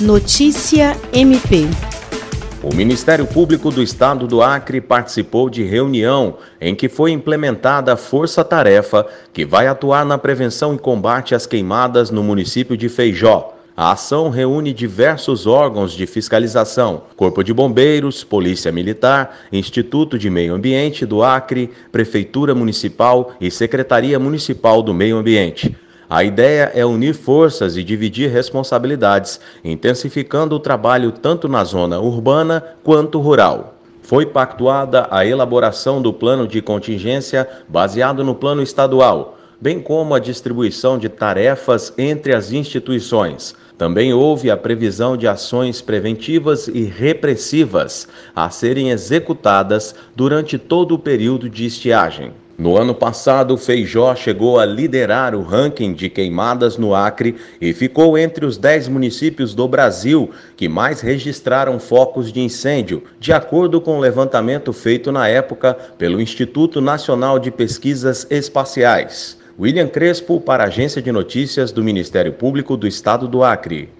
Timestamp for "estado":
3.82-4.28, 72.88-73.28